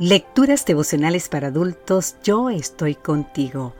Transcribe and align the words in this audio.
Lecturas 0.00 0.64
devocionales 0.64 1.28
para 1.28 1.48
adultos, 1.48 2.14
yo 2.22 2.50
estoy 2.50 2.94
contigo. 2.94 3.74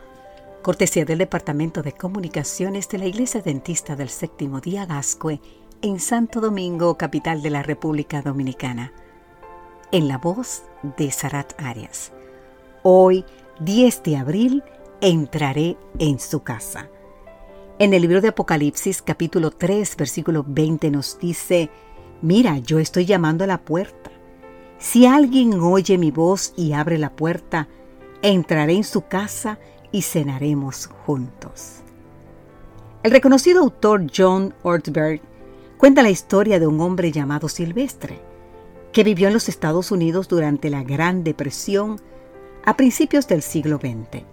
Cortesía 0.63 1.05
del 1.05 1.19
Departamento 1.19 1.81
de 1.81 1.93
Comunicaciones 1.93 2.89
de 2.89 2.99
la 2.99 3.07
Iglesia 3.07 3.41
Dentista 3.41 3.95
del 3.95 4.09
Séptimo 4.09 4.61
Día 4.61 4.85
Gascue 4.85 5.41
en 5.81 6.01
Santo 6.01 6.41
Domingo, 6.41 6.99
capital 6.99 7.41
de 7.41 7.51
la 7.51 7.63
República 7.63 8.21
Dominicana. 8.21 8.93
En 9.93 10.09
la 10.09 10.19
voz 10.19 10.65
de 10.97 11.13
Sarat 11.13 11.53
Arias. 11.57 12.11
Hoy, 12.83 13.25
10 13.61 14.03
de 14.03 14.17
abril, 14.17 14.65
entraré 15.01 15.77
en 16.01 16.19
su 16.19 16.43
casa. 16.43 16.91
En 17.79 17.95
el 17.95 18.03
libro 18.03 18.21
de 18.21 18.27
Apocalipsis, 18.27 19.03
capítulo 19.03 19.53
3, 19.53 19.97
versículo 19.97 20.45
20, 20.49 20.91
nos 20.91 21.17
dice, 21.21 21.71
Mira, 22.23 22.59
yo 22.59 22.81
estoy 22.81 23.05
llamando 23.05 23.45
a 23.45 23.47
la 23.47 23.59
puerta 23.59 24.08
si 24.79 25.07
alguien 25.07 25.55
oye 25.61 25.99
mi 25.99 26.11
voz 26.11 26.55
y 26.57 26.73
abre 26.73 26.99
la 26.99 27.11
puerta, 27.11 27.69
entraré 28.23 28.75
en 28.75 28.85
su 28.85 29.03
casa 29.03 29.59
y 29.91 30.03
cenaremos 30.03 30.87
juntos. 30.87 31.83
El 33.03 33.11
reconocido 33.11 33.61
autor 33.61 34.07
John 34.15 34.55
Ortberg 34.63 35.21
cuenta 35.79 36.03
la 36.03 36.11
historia 36.11 36.59
de 36.59 36.67
un 36.67 36.81
hombre 36.81 37.13
llamado 37.13 37.49
Silvestre, 37.49 38.21
que 38.93 39.05
vivió 39.05 39.29
en 39.29 39.35
los 39.35 39.49
Estados 39.49 39.91
Unidos 39.91 40.29
durante 40.29 40.71
la 40.71 40.83
Gran 40.83 41.25
Depresión 41.25 42.01
a 42.65 42.77
principios 42.77 43.29
del 43.29 43.43
siglo 43.43 43.79
XX. 43.79 44.25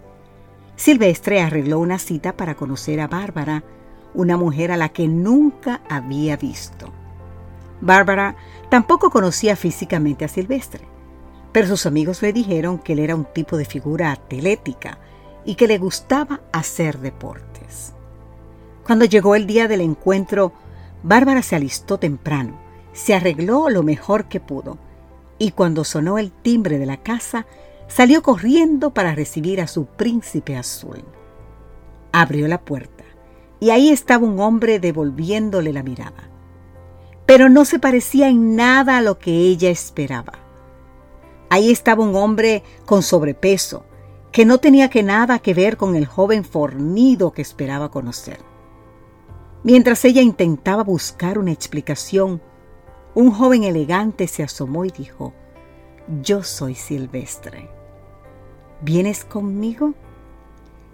Silvestre 0.76 1.40
arregló 1.40 1.78
una 1.78 1.98
cita 1.98 2.36
para 2.36 2.54
conocer 2.54 3.00
a 3.00 3.08
Bárbara, 3.08 3.64
una 4.14 4.36
mujer 4.36 4.72
a 4.72 4.76
la 4.76 4.90
que 4.90 5.08
nunca 5.08 5.82
había 5.88 6.36
visto. 6.36 6.92
Bárbara 7.80 8.36
tampoco 8.70 9.10
conocía 9.10 9.56
físicamente 9.56 10.24
a 10.24 10.28
Silvestre, 10.28 10.84
pero 11.52 11.66
sus 11.66 11.86
amigos 11.86 12.22
le 12.22 12.32
dijeron 12.32 12.78
que 12.78 12.94
él 12.94 13.00
era 13.00 13.14
un 13.14 13.24
tipo 13.24 13.56
de 13.56 13.64
figura 13.64 14.12
atlética 14.12 14.98
y 15.44 15.54
que 15.54 15.68
le 15.68 15.78
gustaba 15.78 16.40
hacer 16.52 16.98
deportes. 16.98 17.92
Cuando 18.84 19.04
llegó 19.04 19.34
el 19.34 19.46
día 19.46 19.68
del 19.68 19.80
encuentro, 19.80 20.52
Bárbara 21.02 21.42
se 21.42 21.56
alistó 21.56 21.98
temprano, 21.98 22.58
se 22.92 23.14
arregló 23.14 23.68
lo 23.68 23.82
mejor 23.82 24.26
que 24.26 24.40
pudo 24.40 24.78
y 25.38 25.50
cuando 25.50 25.84
sonó 25.84 26.18
el 26.18 26.32
timbre 26.32 26.78
de 26.78 26.86
la 26.86 26.96
casa, 26.96 27.46
salió 27.88 28.22
corriendo 28.22 28.92
para 28.92 29.14
recibir 29.14 29.60
a 29.60 29.66
su 29.66 29.84
príncipe 29.86 30.56
azul. 30.56 31.04
Abrió 32.12 32.48
la 32.48 32.62
puerta 32.62 33.04
y 33.60 33.70
ahí 33.70 33.90
estaba 33.90 34.26
un 34.26 34.40
hombre 34.40 34.80
devolviéndole 34.80 35.72
la 35.72 35.82
mirada 35.82 36.25
pero 37.26 37.48
no 37.48 37.64
se 37.64 37.78
parecía 37.78 38.28
en 38.28 38.56
nada 38.56 38.98
a 38.98 39.02
lo 39.02 39.18
que 39.18 39.32
ella 39.32 39.68
esperaba. 39.68 40.34
Ahí 41.50 41.70
estaba 41.70 42.04
un 42.04 42.14
hombre 42.14 42.62
con 42.86 43.02
sobrepeso, 43.02 43.84
que 44.32 44.44
no 44.44 44.58
tenía 44.58 44.90
que 44.90 45.02
nada 45.02 45.38
que 45.40 45.54
ver 45.54 45.76
con 45.76 45.96
el 45.96 46.06
joven 46.06 46.44
fornido 46.44 47.32
que 47.32 47.42
esperaba 47.42 47.90
conocer. 47.90 48.38
Mientras 49.62 50.04
ella 50.04 50.22
intentaba 50.22 50.84
buscar 50.84 51.38
una 51.38 51.52
explicación, 51.52 52.40
un 53.14 53.32
joven 53.32 53.64
elegante 53.64 54.28
se 54.28 54.42
asomó 54.42 54.84
y 54.84 54.90
dijo, 54.90 55.32
Yo 56.22 56.42
soy 56.42 56.74
Silvestre. 56.74 57.68
¿Vienes 58.82 59.24
conmigo? 59.24 59.94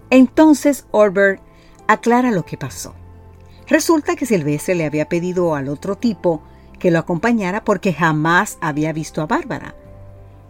Entonces 0.09 0.87
Orbert 0.91 1.41
aclara 1.87 2.31
lo 2.31 2.45
que 2.45 2.57
pasó. 2.57 2.95
Resulta 3.67 4.15
que 4.15 4.25
Silvestre 4.25 4.75
le 4.75 4.85
había 4.85 5.09
pedido 5.09 5.55
al 5.55 5.69
otro 5.69 5.95
tipo 5.95 6.41
que 6.79 6.91
lo 6.91 6.99
acompañara 6.99 7.63
porque 7.63 7.93
jamás 7.93 8.57
había 8.61 8.91
visto 8.93 9.21
a 9.21 9.25
Bárbara. 9.25 9.75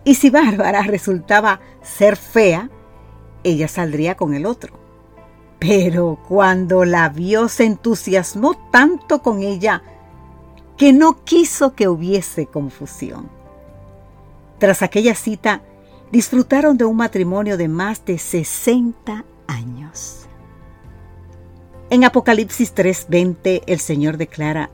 Y 0.04 0.16
si 0.16 0.30
Bárbara 0.30 0.82
resultaba 0.88 1.60
ser 1.82 2.16
fea, 2.16 2.70
ella 3.44 3.68
saldría 3.68 4.16
con 4.16 4.34
el 4.34 4.46
otro. 4.46 4.80
Pero 5.60 6.20
cuando 6.28 6.84
la 6.86 7.10
vio 7.10 7.48
se 7.48 7.66
entusiasmó 7.66 8.56
tanto 8.72 9.22
con 9.22 9.42
ella 9.42 9.82
que 10.78 10.92
no 10.92 11.24
quiso 11.24 11.74
que 11.74 11.88
hubiese 11.88 12.48
confusión. 12.48 13.30
Tras 14.60 14.82
aquella 14.82 15.16
cita, 15.16 15.62
disfrutaron 16.12 16.78
de 16.78 16.86
un 16.86 16.98
matrimonio 16.98 17.58
de 17.58 17.68
más 17.68 18.04
de 18.06 18.18
60 18.18 19.24
años. 19.48 20.23
En 21.94 22.04
Apocalipsis 22.04 22.74
3:20 22.74 23.62
el 23.68 23.80
Señor 23.80 24.18
declara, 24.18 24.72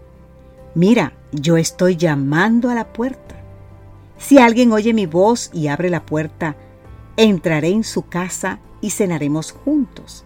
Mira, 0.73 1.11
yo 1.33 1.57
estoy 1.57 1.97
llamando 1.97 2.69
a 2.69 2.75
la 2.75 2.93
puerta. 2.93 3.35
Si 4.17 4.37
alguien 4.37 4.71
oye 4.71 4.93
mi 4.93 5.05
voz 5.05 5.49
y 5.51 5.67
abre 5.67 5.89
la 5.89 6.05
puerta, 6.05 6.55
entraré 7.17 7.71
en 7.71 7.83
su 7.83 8.07
casa 8.07 8.59
y 8.79 8.91
cenaremos 8.91 9.51
juntos. 9.51 10.23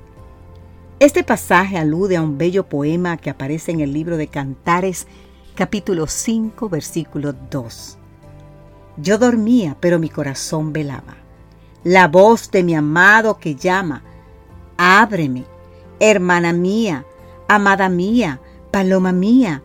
Este 0.99 1.23
pasaje 1.23 1.79
alude 1.79 2.15
a 2.15 2.21
un 2.21 2.37
bello 2.37 2.69
poema 2.69 3.17
que 3.17 3.31
aparece 3.31 3.71
en 3.71 3.79
el 3.79 3.91
libro 3.91 4.15
de 4.15 4.27
Cantares, 4.27 5.07
capítulo 5.55 6.05
5, 6.05 6.69
versículo 6.69 7.33
2. 7.33 7.97
Yo 8.97 9.17
dormía, 9.17 9.75
pero 9.79 9.97
mi 9.97 10.09
corazón 10.09 10.71
velaba. 10.71 11.15
La 11.83 12.07
voz 12.07 12.51
de 12.51 12.63
mi 12.63 12.75
amado 12.75 13.39
que 13.39 13.55
llama, 13.55 14.03
ábreme 14.77 15.45
hermana 16.11 16.51
mía, 16.51 17.05
amada 17.47 17.87
mía, 17.87 18.41
paloma 18.71 19.13
mía, 19.13 19.63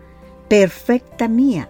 perfecta 0.49 1.26
mía, 1.26 1.69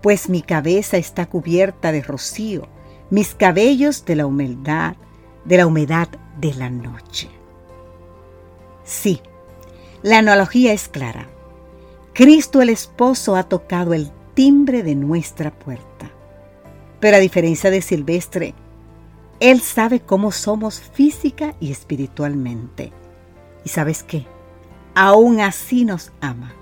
pues 0.00 0.30
mi 0.30 0.40
cabeza 0.40 0.96
está 0.96 1.26
cubierta 1.26 1.92
de 1.92 2.00
rocío, 2.02 2.66
mis 3.10 3.34
cabellos 3.34 4.06
de 4.06 4.16
la 4.16 4.26
humedad, 4.26 4.96
de 5.44 5.58
la 5.58 5.66
humedad 5.66 6.08
de 6.38 6.54
la 6.54 6.70
noche. 6.70 7.28
Sí, 8.84 9.20
la 10.02 10.18
analogía 10.18 10.72
es 10.72 10.88
clara. 10.88 11.28
Cristo 12.14 12.62
el 12.62 12.70
esposo 12.70 13.36
ha 13.36 13.44
tocado 13.44 13.92
el 13.92 14.10
timbre 14.32 14.82
de 14.82 14.94
nuestra 14.94 15.50
puerta. 15.50 16.10
Pero 17.00 17.18
a 17.18 17.20
diferencia 17.20 17.70
de 17.70 17.82
Silvestre, 17.82 18.54
Él 19.40 19.60
sabe 19.60 20.00
cómo 20.00 20.32
somos 20.32 20.80
física 20.80 21.54
y 21.60 21.70
espiritualmente. 21.70 22.92
¿Y 23.64 23.68
sabes 23.68 24.02
qué? 24.02 24.26
Aún 24.94 25.40
así 25.40 25.84
nos 25.84 26.12
ama. 26.20 26.54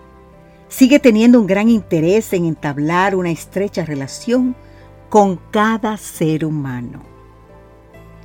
Sigue 0.68 0.98
teniendo 0.98 1.40
un 1.40 1.46
gran 1.46 1.68
interés 1.68 2.32
en 2.32 2.44
entablar 2.44 3.14
una 3.14 3.30
estrecha 3.30 3.84
relación 3.84 4.54
con 5.08 5.36
cada 5.50 5.96
ser 5.96 6.44
humano. 6.44 7.02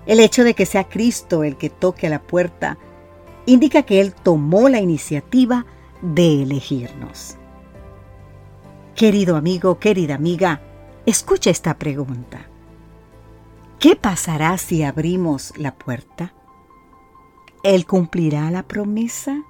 El 0.06 0.20
hecho 0.20 0.44
de 0.44 0.54
que 0.54 0.66
sea 0.66 0.90
Cristo 0.90 1.44
el 1.44 1.56
que 1.56 1.70
toque 1.70 2.08
a 2.08 2.10
la 2.10 2.22
puerta 2.22 2.78
indica 3.46 3.84
que 3.84 4.02
Él 4.02 4.14
tomó 4.14 4.68
la 4.68 4.82
iniciativa 4.82 5.66
de 6.02 6.44
elegirnos. 6.44 7.38
Querido 8.96 9.38
amigo, 9.38 9.80
querida 9.80 10.16
amiga, 10.16 10.62
escucha 11.06 11.50
esta 11.50 11.78
pregunta. 11.78 12.46
¿Qué 13.80 13.96
pasará 13.96 14.58
si 14.58 14.84
abrimos 14.84 15.54
la 15.58 15.74
puerta? 15.74 16.34
Él 17.64 17.86
cumplirá 17.86 18.52
la 18.52 18.64
promesa. 18.64 19.42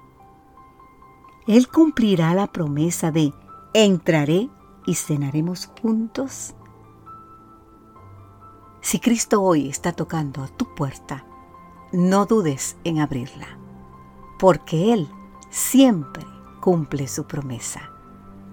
Él 1.48 1.66
cumplirá 1.66 2.32
la 2.32 2.46
promesa 2.46 3.10
de 3.10 3.34
entraré 3.72 4.48
y 4.86 4.94
cenaremos 4.94 5.68
juntos. 5.82 6.54
Si 8.80 9.00
Cristo 9.00 9.42
hoy 9.42 9.68
está 9.68 9.90
tocando 9.90 10.44
a 10.44 10.46
tu 10.46 10.72
puerta, 10.76 11.26
no 11.92 12.24
dudes 12.24 12.76
en 12.84 13.00
abrirla, 13.00 13.58
porque 14.38 14.92
Él 14.92 15.08
siempre 15.50 16.24
cumple 16.60 17.08
su 17.08 17.24
promesa. 17.24 17.90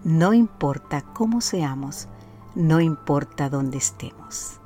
No 0.04 0.34
importa 0.34 1.02
cómo 1.14 1.40
seamos, 1.40 2.08
no 2.56 2.82
importa 2.82 3.48
dónde 3.48 3.78
estemos. 3.78 4.60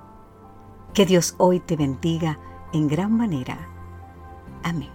Que 0.94 1.06
Dios 1.06 1.36
hoy 1.38 1.60
te 1.60 1.75
bendiga 1.75 2.40
en 2.72 2.88
gran 2.88 3.12
manera 3.12 3.75
Amén. 4.66 4.94